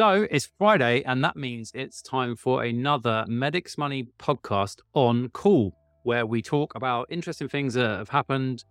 [0.00, 5.76] So it's Friday, and that means it's time for another Medics Money podcast on call,
[6.04, 8.64] where we talk about interesting things that have happened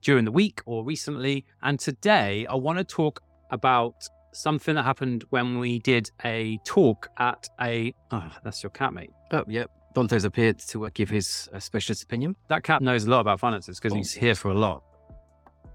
[0.00, 1.44] during the week or recently.
[1.60, 3.20] And today, I want to talk
[3.50, 3.92] about
[4.32, 7.92] something that happened when we did a talk at a.
[8.10, 9.10] Oh, that's your cat, mate.
[9.32, 9.70] Oh, yep.
[9.94, 12.36] Dante's appeared to uh, give his uh, specialist opinion.
[12.48, 14.82] That cat knows a lot about finances because he's here for a lot.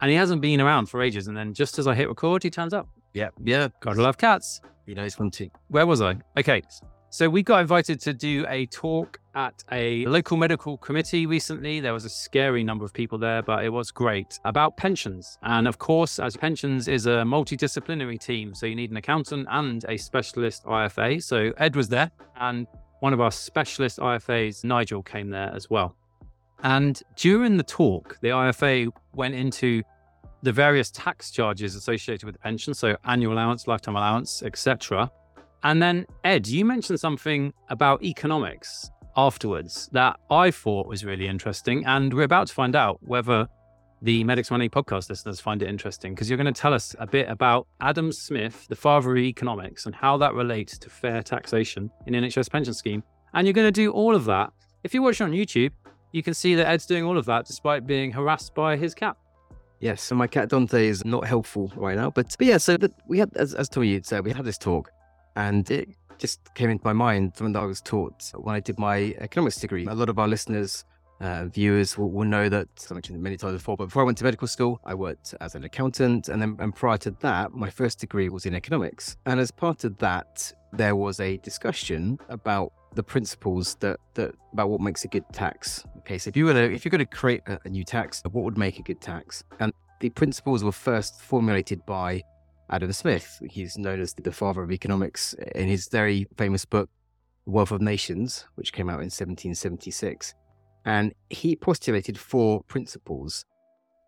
[0.02, 1.28] And he hasn't been around for ages.
[1.28, 2.90] And then just as I hit record, he turns up.
[3.14, 3.68] Yeah, yeah.
[3.82, 4.62] Gotta love cats.
[4.86, 5.50] He knows one too.
[5.70, 6.18] Where was I?
[6.38, 6.62] Okay.
[7.10, 11.80] So we got invited to do a talk at a local medical committee recently.
[11.80, 15.38] There was a scary number of people there, but it was great about pensions.
[15.44, 19.86] And of course, as pensions is a multidisciplinary team, so you need an accountant and
[19.88, 21.24] a specialist IFA.
[21.24, 22.68] So Ed was there, and
[23.00, 25.96] one of our specialist IFAs, Nigel, came there as well.
[26.64, 29.84] And during the talk, the IFA went into
[30.46, 35.10] the various tax charges associated with the pension, so annual allowance, lifetime allowance, etc.
[35.64, 41.84] And then Ed, you mentioned something about economics afterwards that I thought was really interesting,
[41.88, 43.48] and we're about to find out whether
[44.04, 47.08] the Medics Money podcast listeners find it interesting because you're going to tell us a
[47.08, 51.90] bit about Adam Smith, the father of economics, and how that relates to fair taxation
[52.06, 53.02] in NHS pension scheme.
[53.34, 54.52] And you're going to do all of that.
[54.84, 55.72] If you watch on YouTube,
[56.12, 59.18] you can see that Ed's doing all of that despite being harassed by his cat.
[59.80, 62.92] Yes, so my cat Dante is not helpful right now, but, but yeah, so that
[63.08, 64.90] we had, as, as Tommy said, we had this talk,
[65.36, 68.80] and it just came into my mind something that I was taught when I did
[68.80, 69.86] my economics degree.
[69.86, 70.86] A lot of our listeners,
[71.20, 74.06] uh, viewers will, will know that I mentioned it many times before, but before I
[74.06, 77.54] went to medical school, I worked as an accountant, and then and prior to that,
[77.54, 79.18] my first degree was in economics.
[79.26, 84.70] And as part of that, there was a discussion about the principles that, that about
[84.70, 85.84] what makes a good tax.
[86.00, 88.22] Okay, so if you were to, if you're going to create a, a new tax,
[88.24, 89.44] what would make a good tax?
[89.60, 92.24] And the principles were first formulated by
[92.70, 93.42] Adam Smith.
[93.50, 96.90] He's known as the father of economics in his very famous book,
[97.46, 100.34] Wealth of Nations, which came out in 1776.
[100.86, 103.44] And he postulated four principles.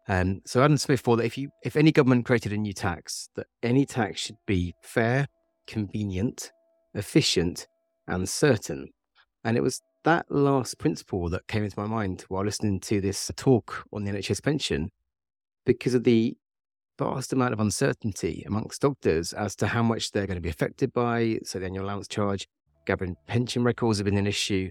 [0.07, 3.29] Um, so Adam Smith thought that if you, if any government created a new tax,
[3.35, 5.27] that any tax should be fair,
[5.65, 6.51] convenient,
[6.93, 7.67] efficient,
[8.07, 8.89] and certain.
[9.43, 13.29] And it was that last principle that came into my mind while listening to this
[13.35, 14.89] talk on the NHS pension
[15.65, 16.37] because of the
[16.97, 20.93] vast amount of uncertainty amongst doctors as to how much they're going to be affected
[20.93, 21.39] by.
[21.43, 22.47] So, the annual allowance charge,
[22.85, 24.69] gathering pension records have been an issue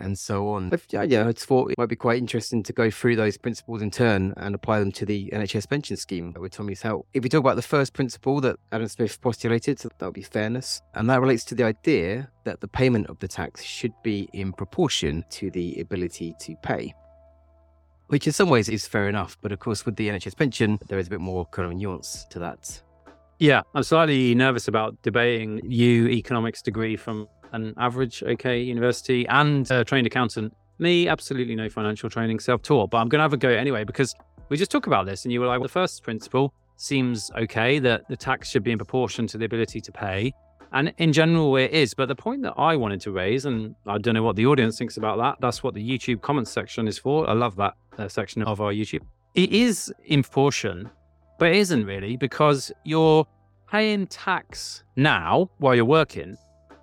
[0.00, 0.70] and so on.
[0.70, 3.36] But yeah, yeah, I just thought it might be quite interesting to go through those
[3.36, 7.06] principles in turn and apply them to the NHS pension scheme with Tommy's help.
[7.14, 10.22] If we talk about the first principle that Adam Smith postulated, so that would be
[10.22, 10.82] fairness.
[10.94, 14.52] And that relates to the idea that the payment of the tax should be in
[14.52, 16.94] proportion to the ability to pay.
[18.08, 20.98] Which in some ways is fair enough, but of course with the NHS pension, there
[20.98, 22.80] is a bit more kind of nuance to that.
[23.38, 29.70] Yeah, I'm slightly nervous about debating you economics degree from an average OK university and
[29.70, 30.54] a trained accountant.
[30.78, 33.84] Me, absolutely no financial training, self taught, but I'm going to have a go anyway
[33.84, 34.14] because
[34.48, 37.78] we just talk about this and you were like, well, the first principle seems okay
[37.78, 40.32] that the tax should be in proportion to the ability to pay.
[40.72, 41.94] And in general, it is.
[41.94, 44.76] But the point that I wanted to raise, and I don't know what the audience
[44.76, 47.28] thinks about that, that's what the YouTube comments section is for.
[47.28, 49.00] I love that uh, section of our YouTube.
[49.34, 50.90] It is in proportion,
[51.38, 53.26] but it isn't really because you're
[53.70, 56.36] paying tax now while you're working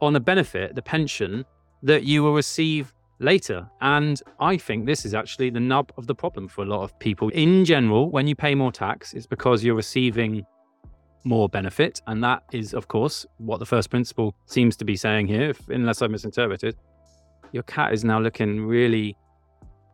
[0.04, 1.46] on a benefit, the pension,
[1.82, 3.68] that you will receive later.
[3.82, 6.98] And I think this is actually the nub of the problem for a lot of
[7.00, 7.30] people.
[7.30, 10.46] In general, when you pay more tax, it's because you're receiving
[11.24, 12.02] more benefit.
[12.08, 15.70] And that is, of course, what the first principle seems to be saying here, if,
[15.70, 16.76] unless I misinterpreted.
[17.52, 19.16] Your cat is now looking really.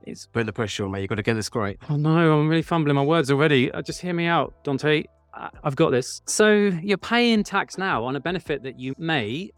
[0.03, 1.01] It's putting the pressure on me.
[1.01, 1.77] You've got to get this right.
[1.89, 3.71] Oh no, I'm really fumbling my words already.
[3.71, 5.03] Uh, just hear me out, Dante.
[5.63, 6.21] I've got this.
[6.25, 9.51] So you're paying tax now on a benefit that you may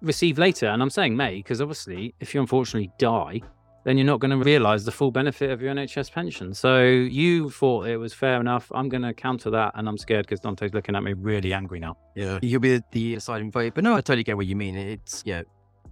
[0.00, 0.66] receive later.
[0.66, 3.40] And I'm saying may because obviously, if you unfortunately die,
[3.84, 6.54] then you're not going to realize the full benefit of your NHS pension.
[6.54, 8.70] So you thought it was fair enough.
[8.72, 9.72] I'm going to counter that.
[9.74, 11.96] And I'm scared because Dante's looking at me really angry now.
[12.14, 12.38] Yeah.
[12.42, 13.74] You'll be the deciding vote.
[13.74, 14.76] But no, I totally get what you mean.
[14.76, 15.42] It's, yeah,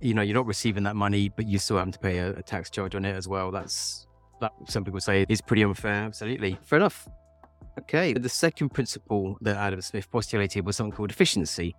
[0.01, 2.43] you know, you're not receiving that money, but you still have to pay a, a
[2.43, 3.51] tax charge on it as well.
[3.51, 4.07] That's,
[4.41, 5.93] that some people say is pretty unfair.
[5.93, 6.59] Absolutely.
[6.63, 7.09] Fair enough.
[7.81, 8.13] Okay.
[8.13, 11.75] The second principle that Adam Smith postulated was something called efficiency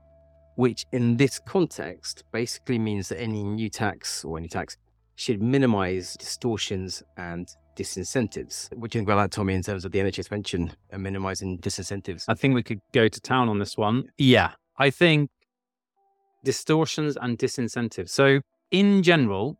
[0.61, 4.77] which in this context basically means that any new tax or any tax
[5.15, 8.71] should minimize distortions and disincentives.
[8.75, 11.57] What do you think about that, Tommy, in terms of the NHS pension and minimizing
[11.57, 12.25] disincentives?
[12.27, 14.03] I think we could go to town on this one.
[14.19, 15.31] Yeah, I think
[16.45, 18.09] distortions and disincentives.
[18.09, 19.57] So, in general,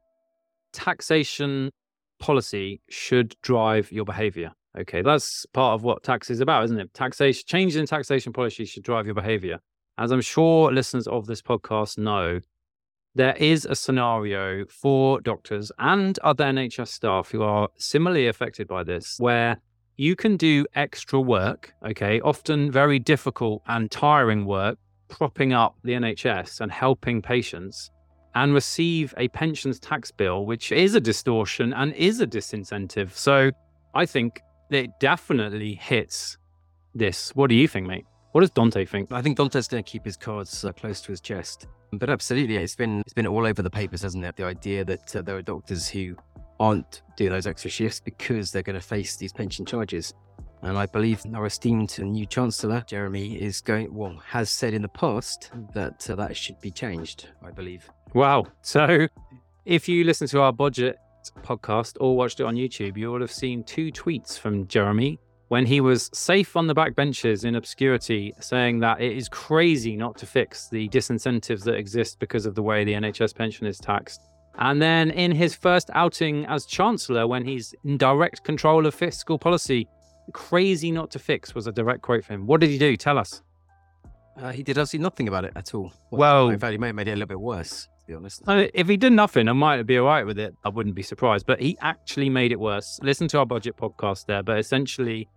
[0.71, 1.71] taxation
[2.19, 4.51] policy should drive your behavior.
[4.79, 6.93] Okay, that's part of what tax is about, isn't it?
[6.93, 9.57] Taxation, changes in taxation policy should drive your behavior.
[9.97, 12.39] As I'm sure listeners of this podcast know,
[13.13, 18.83] there is a scenario for doctors and other NHS staff who are similarly affected by
[18.83, 19.57] this, where
[19.97, 24.77] you can do extra work, okay, often very difficult and tiring work,
[25.09, 27.91] propping up the NHS and helping patients,
[28.33, 33.11] and receive a pensions tax bill, which is a distortion and is a disincentive.
[33.11, 33.51] So
[33.93, 34.39] I think
[34.69, 36.37] it definitely hits
[36.95, 37.35] this.
[37.35, 38.05] What do you think, mate?
[38.31, 39.11] What does Dante think?
[39.11, 41.67] I think Dante's going to keep his cards uh, close to his chest.
[41.91, 44.37] But absolutely, it's been it's been all over the papers, hasn't it?
[44.37, 46.15] The idea that uh, there are doctors who
[46.59, 50.13] aren't doing those extra shifts because they're going to face these pension charges.
[50.61, 54.87] And I believe our esteemed new Chancellor, Jeremy, is going, well, has said in the
[54.87, 57.89] past that uh, that should be changed, I believe.
[58.13, 58.45] Wow.
[58.61, 59.07] So
[59.65, 60.97] if you listen to our budget
[61.41, 65.19] podcast or watched it on YouTube, you will have seen two tweets from Jeremy
[65.51, 69.97] when he was safe on the back benches in obscurity, saying that it is crazy
[69.97, 73.77] not to fix the disincentives that exist because of the way the NHS pension is
[73.77, 74.21] taxed.
[74.59, 79.37] And then in his first outing as Chancellor, when he's in direct control of fiscal
[79.37, 79.89] policy,
[80.31, 82.47] crazy not to fix was a direct quote from him.
[82.47, 82.95] What did he do?
[82.95, 83.41] Tell us.
[84.37, 85.91] Uh, he did absolutely nothing about it at all.
[86.11, 88.41] Well, in fact, he may have made it a little bit worse, to be honest.
[88.47, 90.55] If he did nothing, I might be all right with it.
[90.63, 91.45] I wouldn't be surprised.
[91.45, 93.01] But he actually made it worse.
[93.03, 94.43] Listen to our budget podcast there.
[94.43, 95.27] But essentially,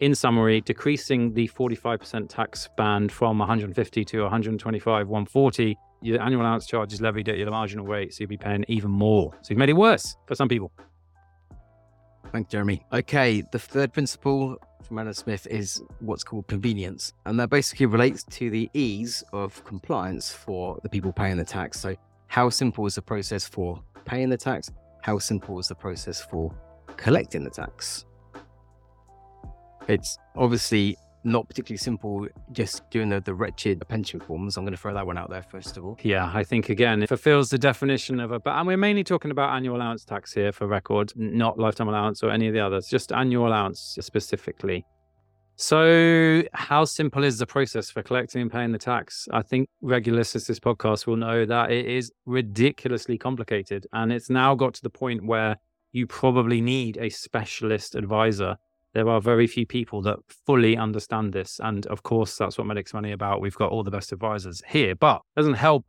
[0.00, 6.66] in summary, decreasing the 45% tax band from 150 to 125, 140, your annual allowance
[6.66, 9.32] charge is levied at your marginal rate, so you'll be paying even more.
[9.42, 10.70] So you've made it worse for some people.
[12.32, 12.84] Thanks, Jeremy.
[12.92, 17.12] Okay, the third principle from Adam Smith is what's called convenience.
[17.24, 21.80] And that basically relates to the ease of compliance for the people paying the tax.
[21.80, 21.96] So,
[22.28, 24.70] how simple is the process for paying the tax?
[25.02, 26.52] How simple is the process for
[26.96, 28.04] collecting the tax?
[29.88, 30.96] It's obviously
[31.26, 34.56] not particularly simple just doing the, the wretched pension forms.
[34.56, 35.98] I'm going to throw that one out there first of all.
[36.02, 39.32] Yeah, I think again, it fulfills the definition of a, but and we're mainly talking
[39.32, 42.86] about annual allowance tax here for record, not lifetime allowance or any of the others,
[42.86, 44.84] just annual allowance specifically.
[45.58, 49.26] So, how simple is the process for collecting and paying the tax?
[49.32, 53.86] I think regular listeners to this podcast will know that it is ridiculously complicated.
[53.94, 55.56] And it's now got to the point where
[55.92, 58.58] you probably need a specialist advisor
[58.96, 60.16] there are very few people that
[60.46, 61.60] fully understand this.
[61.62, 63.42] And of course, that's what Medics Money about.
[63.42, 65.84] We've got all the best advisors here, but doesn't help,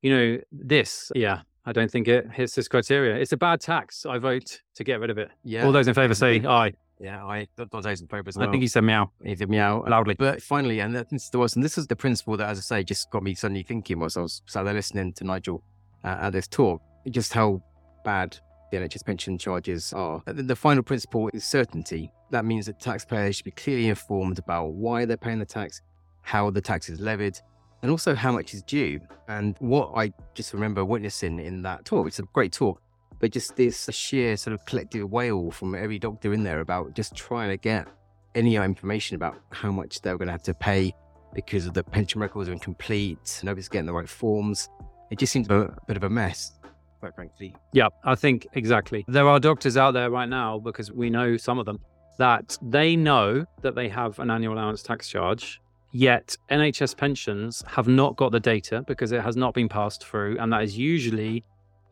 [0.00, 1.12] you know, this.
[1.14, 3.16] Yeah, I don't think it hits this criteria.
[3.16, 4.06] It's a bad tax.
[4.06, 5.28] I vote to get rid of it.
[5.44, 5.66] Yeah.
[5.66, 6.72] All those in favour say aye.
[6.98, 8.48] Yeah, I those in favour as well.
[8.48, 9.10] I think he said meow.
[9.22, 10.14] He said meow loudly.
[10.14, 13.10] But finally, and that's the and this is the principle that, as I say, just
[13.10, 15.62] got me suddenly thinking whilst I was sat there listening to Nigel
[16.02, 16.80] uh, at this talk,
[17.10, 17.62] just how
[18.06, 18.38] bad
[18.70, 20.22] the NHS pension charges are.
[20.26, 24.72] Uh, the final principle is certainty that means that taxpayers should be clearly informed about
[24.72, 25.80] why they're paying the tax,
[26.22, 27.38] how the tax is levied,
[27.82, 29.00] and also how much is due.
[29.28, 32.80] And what I just remember witnessing in that talk, it's a great talk,
[33.18, 37.14] but just this sheer sort of collective wail from every doctor in there about just
[37.14, 37.88] trying to get
[38.34, 40.92] any information about how much they're going to have to pay
[41.34, 44.68] because of the pension records are incomplete, nobody's getting the right forms.
[45.10, 46.57] It just seems a bit of a mess
[47.00, 47.54] quite frankly.
[47.72, 49.04] Yeah, I think exactly.
[49.08, 51.78] There are doctors out there right now because we know some of them
[52.18, 55.60] that they know that they have an annual allowance tax charge,
[55.92, 60.36] yet NHS pensions have not got the data because it has not been passed through.
[60.38, 61.44] And that is usually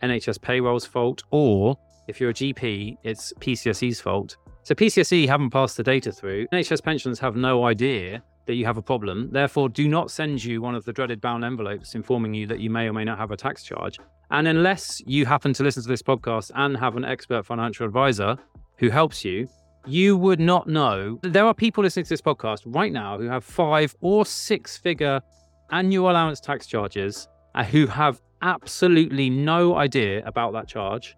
[0.02, 4.36] NHS payroll's fault, or if you're a GP, it's PCSE's fault.
[4.64, 6.48] So PCSE haven't passed the data through.
[6.48, 9.28] NHS pensions have no idea that you have a problem.
[9.30, 12.70] Therefore, do not send you one of the dreaded bound envelopes informing you that you
[12.70, 13.98] may or may not have a tax charge.
[14.30, 18.36] And unless you happen to listen to this podcast and have an expert financial advisor
[18.78, 19.48] who helps you,
[19.86, 21.18] you would not know.
[21.22, 25.20] There are people listening to this podcast right now who have five or six figure
[25.70, 31.14] annual allowance tax charges and who have absolutely no idea about that charge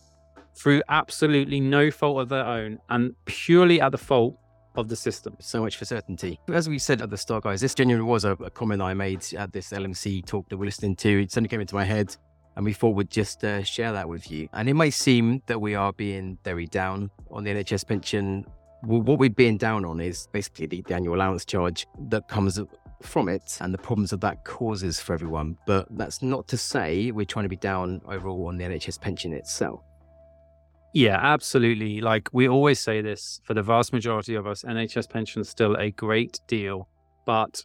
[0.55, 4.37] through absolutely no fault of their own and purely at the fault
[4.77, 5.37] of the system.
[5.41, 6.39] So much for certainty.
[6.49, 9.25] As we said at the start, guys, this genuinely was a, a comment I made
[9.35, 11.23] at this LMC talk that we're listening to.
[11.23, 12.17] It suddenly came into my head
[12.57, 14.49] and we thought we'd just uh, share that with you.
[14.53, 18.47] And it may seem that we are being very down on the NHS pension
[18.85, 22.61] well, what we're being down on is basically the, the annual allowance charge that comes
[23.03, 25.57] from it and the problems that that causes for everyone.
[25.67, 29.33] But that's not to say we're trying to be down overall on the NHS pension
[29.33, 29.83] itself.
[30.95, 32.01] Yeah, absolutely.
[32.01, 35.75] Like we always say this for the vast majority of us, NHS pension is still
[35.75, 36.89] a great deal,
[37.27, 37.65] but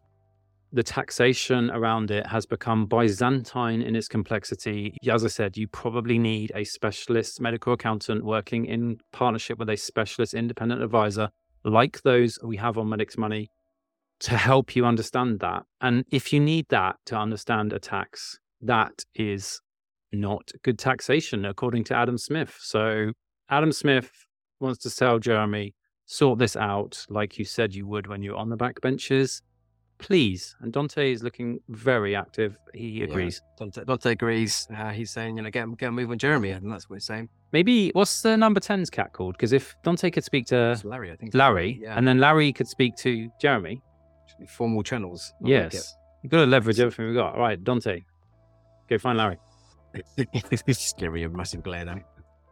[0.74, 4.98] the taxation around it has become Byzantine in its complexity.
[5.08, 9.78] As I said, you probably need a specialist medical accountant working in partnership with a
[9.78, 11.30] specialist independent advisor,
[11.64, 13.50] like those we have on Medics Money,
[14.22, 15.64] to help you understand that.
[15.80, 19.62] And if you need that to understand a tax, that is
[20.14, 22.56] not good taxation, according to Adam Smith.
[22.60, 23.12] So
[23.50, 24.12] Adam Smith
[24.60, 25.74] wants to tell Jeremy,
[26.06, 29.42] sort this out like you said you would when you're on the backbenches.
[30.00, 30.56] Please.
[30.60, 32.58] And Dante is looking very active.
[32.74, 33.42] He agrees.
[33.42, 34.68] Yeah, Dante, Dante agrees.
[34.76, 36.50] Uh, he's saying, you know, get, get a move on Jeremy.
[36.50, 37.30] And that's what he's saying.
[37.54, 39.36] Maybe, what's the number 10's cat called?
[39.38, 41.34] Because if Dante could speak to it's Larry, I think.
[41.34, 41.98] Larry, yeah.
[41.98, 43.82] and then Larry could speak to Jeremy.
[44.50, 45.32] Formal channels.
[45.42, 45.74] Yes.
[45.74, 45.84] Like
[46.24, 47.36] You've got to leverage everything we've got.
[47.36, 48.02] All right, Dante,
[48.90, 49.38] go find Larry.
[50.68, 52.00] Just give me a massive glare now.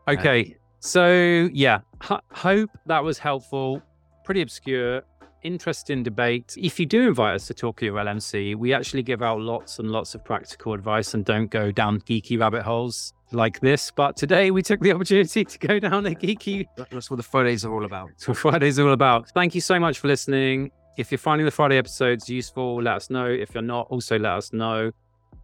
[0.07, 0.55] Okay.
[0.55, 3.81] Uh, so, yeah, H- hope that was helpful.
[4.23, 5.03] Pretty obscure,
[5.43, 6.55] interesting debate.
[6.57, 9.79] If you do invite us to talk at your LMC, we actually give out lots
[9.79, 13.91] and lots of practical advice and don't go down geeky rabbit holes like this.
[13.91, 16.65] But today we took the opportunity to go down a geeky.
[16.89, 18.09] That's what the Fridays are all about.
[18.09, 19.29] That's what Fridays are all about.
[19.29, 20.71] Thank you so much for listening.
[20.97, 23.25] If you're finding the Friday episodes useful, let us know.
[23.27, 24.91] If you're not, also let us know.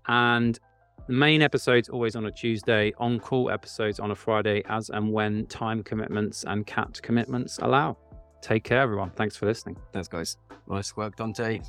[0.08, 0.60] And
[1.08, 5.12] the main episode's always on a Tuesday, on call episodes on a Friday, as and
[5.12, 7.98] when time commitments and cat commitments allow.
[8.42, 9.12] Take care, everyone.
[9.12, 9.78] Thanks for listening.
[9.94, 10.38] Thanks, guys.
[10.68, 11.62] Nice work, Dante.